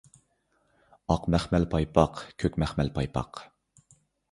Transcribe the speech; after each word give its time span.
ئاق 1.15 1.27
مەخمەل 1.35 1.67
پايپاق، 1.75 2.23
كۆك 2.45 2.59
مەخمەل 2.65 2.93
پايپاق. 2.99 3.45